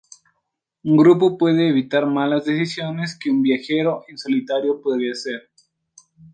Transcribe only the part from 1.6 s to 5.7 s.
evitar malas decisiones que un viajero en solitario podría hacer.